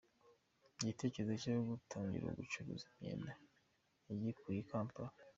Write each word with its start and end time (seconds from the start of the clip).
Igitekerezo 0.81 1.33
cyo 1.43 1.55
gutangira 1.69 2.37
gucuruza 2.39 2.85
imyenda, 2.91 3.31
yagikuye 4.07 4.57
i 4.63 4.67
Kampala. 4.71 5.11